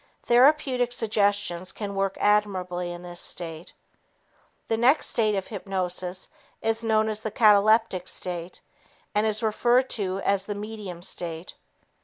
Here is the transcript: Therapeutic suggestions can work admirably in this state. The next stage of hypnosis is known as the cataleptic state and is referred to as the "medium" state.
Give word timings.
Therapeutic 0.23 0.93
suggestions 0.93 1.71
can 1.71 1.93
work 1.93 2.17
admirably 2.19 2.91
in 2.91 3.03
this 3.03 3.21
state. 3.21 3.71
The 4.67 4.75
next 4.75 5.09
stage 5.09 5.35
of 5.35 5.45
hypnosis 5.49 6.27
is 6.59 6.83
known 6.83 7.07
as 7.07 7.21
the 7.21 7.29
cataleptic 7.29 8.07
state 8.07 8.61
and 9.13 9.27
is 9.27 9.43
referred 9.43 9.91
to 9.91 10.19
as 10.21 10.45
the 10.47 10.55
"medium" 10.55 11.03
state. 11.03 11.53